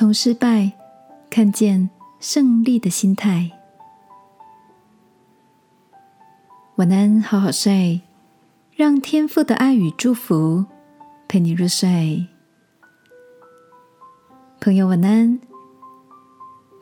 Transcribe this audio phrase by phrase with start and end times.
[0.00, 0.72] 从失败
[1.28, 3.50] 看见胜利的心态。
[6.76, 8.00] 晚安，好好睡，
[8.74, 10.64] 让天父的爱与祝福
[11.28, 12.26] 陪你入睡。
[14.58, 15.38] 朋友，晚安。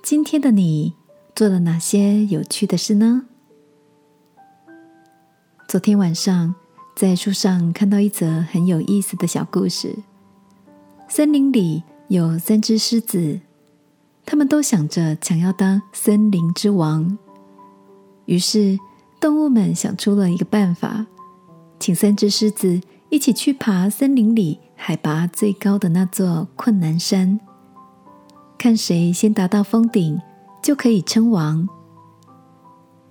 [0.00, 0.94] 今天的你
[1.35, 3.26] 做了哪些有趣的事呢？
[5.66, 6.54] 昨天晚上
[6.94, 10.04] 在树上看到一则很有意思的小故事。
[11.08, 13.40] 森林里有三只狮子，
[14.26, 17.17] 他们都想着想要当森林之王。
[18.25, 18.79] 于是
[19.21, 21.07] 动物们想出了一个办法，
[21.79, 27.39] 请三只狮子一起去爬森林里海拔最高的那座困难山，
[28.59, 30.20] 看谁先达到峰顶
[30.62, 31.68] 就可以称王。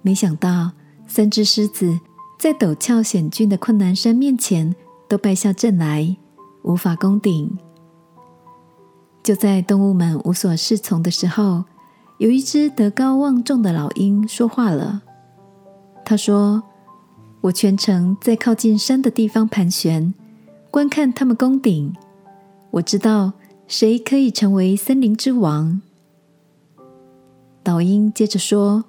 [0.01, 0.71] 没想到
[1.07, 1.99] 三只狮子。
[2.39, 4.75] 在陡峭险峻的困难山面前，
[5.09, 6.15] 都败下阵来，
[6.61, 7.57] 无法攻顶。
[9.27, 11.65] 就在动物们无所适从的时候，
[12.17, 15.01] 有一只德高望重的老鹰说话了。
[16.05, 16.63] 他说
[17.43, 20.13] ：“我全程在靠近山的地方盘旋，
[20.71, 21.93] 观看他们攻顶。
[22.71, 23.33] 我知道
[23.67, 25.81] 谁可以成为森林之王。”
[27.65, 28.85] 老鹰接着说：“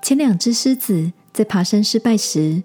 [0.00, 2.62] 前两只狮子在爬山失败时。”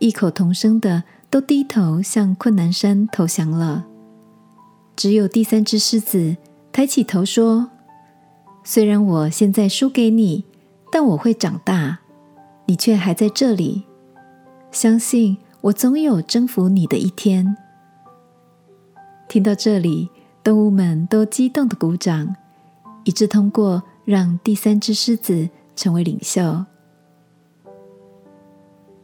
[0.00, 3.84] 异口同声的都低头向困难山投降了，
[4.96, 6.38] 只有第三只狮子
[6.76, 7.70] 抬起头说
[8.62, 10.44] ：“虽然我现在输给你，
[10.92, 12.00] 但我会长大，
[12.66, 13.84] 你却还在这里。
[14.70, 17.56] 相信我总有征服你的一天。”
[19.26, 20.10] 听到这里，
[20.44, 22.36] 动物们都激动的鼓掌，
[23.04, 26.62] 一致通过让第三只狮子成为领袖。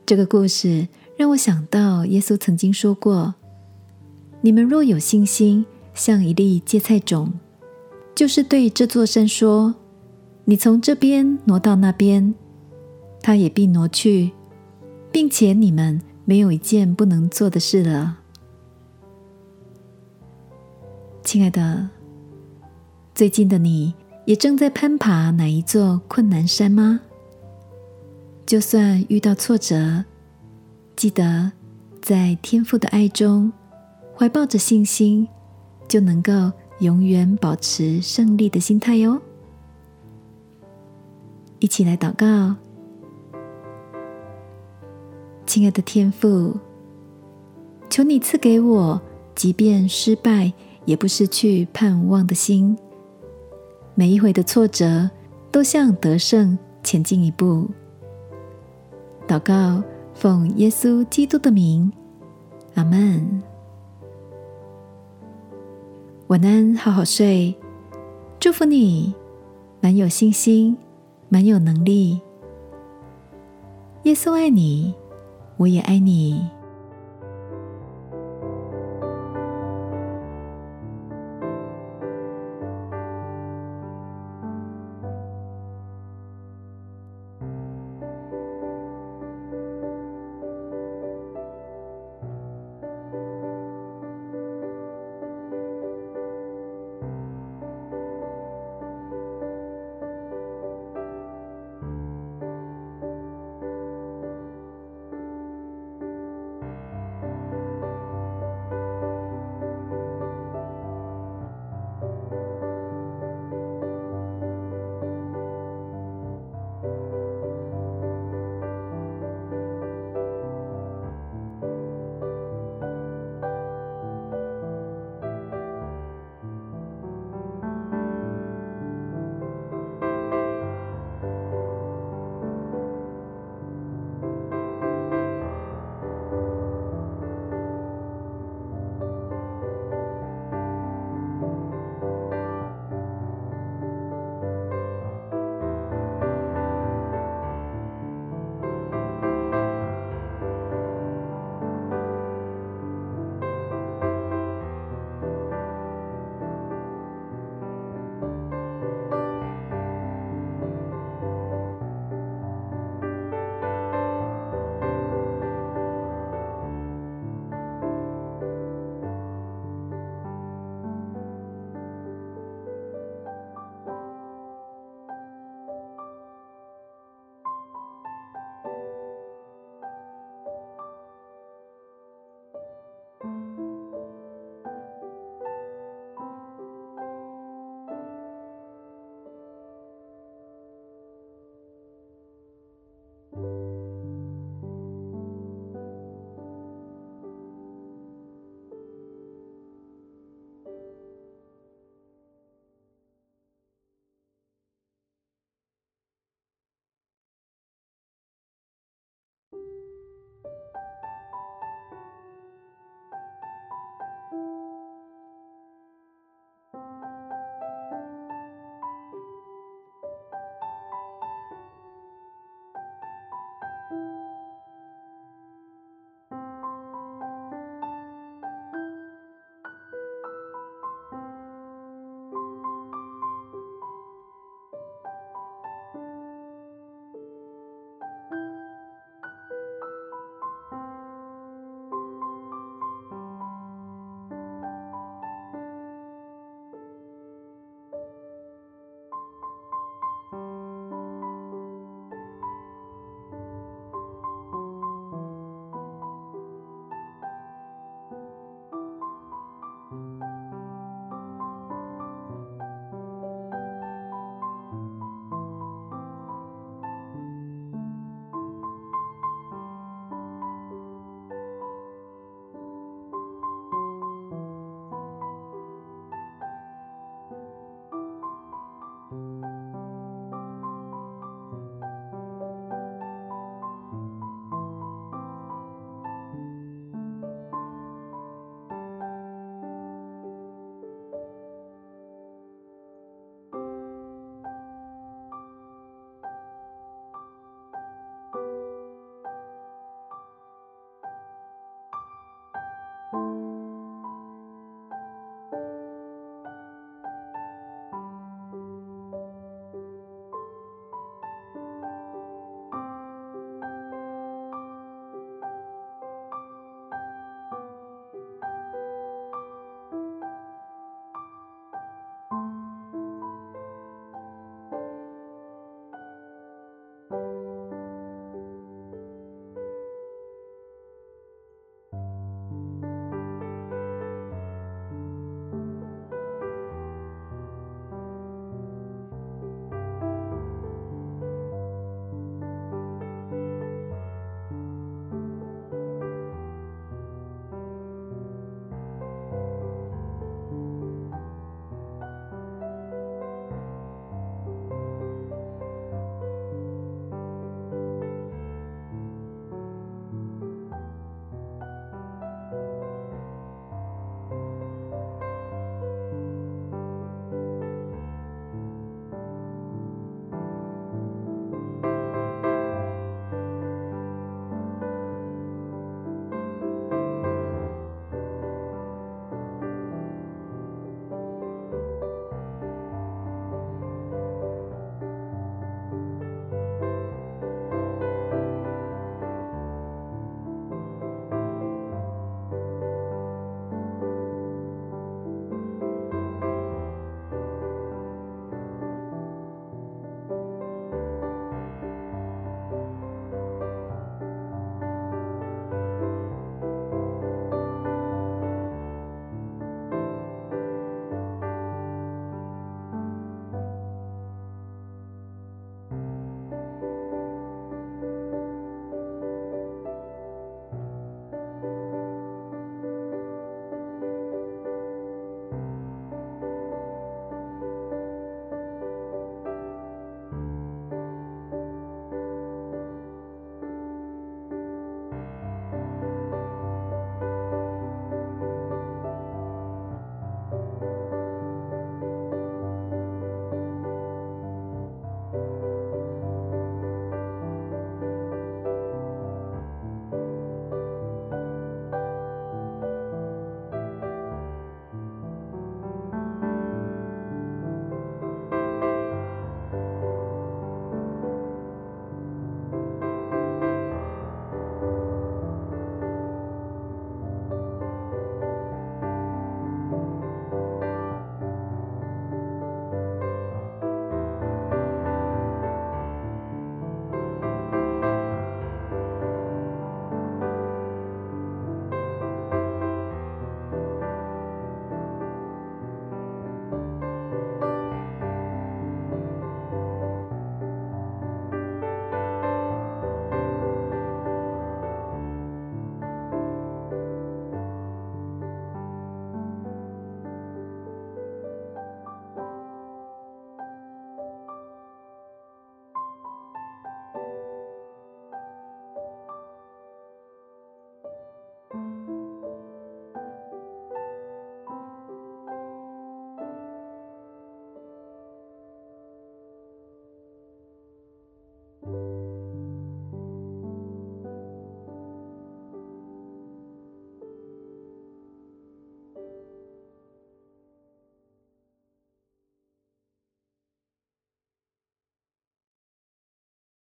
[0.04, 3.34] 这个故事让我想到，耶稣曾经说过
[4.42, 7.32] ：“你们若有信心，像一粒芥菜种，
[8.14, 9.74] 就是对这座山说
[10.44, 12.34] ：‘你从这边挪到那边’，
[13.22, 14.32] 它也必挪去，
[15.10, 18.18] 并且你们没有一件不能做的事了。”
[21.24, 21.88] 亲爱的，
[23.14, 23.94] 最近的你
[24.26, 27.00] 也正在攀爬哪一座困难山吗？
[28.44, 30.04] 就算遇到挫折，
[30.96, 31.52] 记得
[32.02, 33.50] 在天父的爱中
[34.14, 35.26] 怀抱着信心，
[35.88, 39.20] 就能够永远保持胜利的心态哟。
[41.60, 42.56] 一起来祷告，
[45.46, 46.56] 亲爱的天父，
[47.88, 49.00] 求你赐给我，
[49.36, 50.52] 即便失败
[50.84, 52.76] 也不失去盼望的心。
[53.94, 55.08] 每一回的挫折，
[55.52, 57.70] 都向得胜前进一步。
[59.28, 59.80] 祷告，
[60.14, 61.92] 奉耶稣基督的名，
[62.74, 63.51] 阿门。
[66.32, 67.54] 晚安，好好睡，
[68.40, 69.12] 祝福你，
[69.82, 70.74] 蛮有信心，
[71.28, 72.18] 蛮有能力。
[74.04, 74.94] 耶稣爱你，
[75.58, 76.40] 我也爱你。